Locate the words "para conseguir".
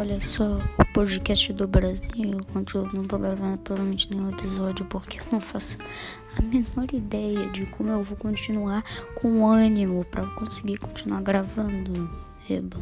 10.06-10.78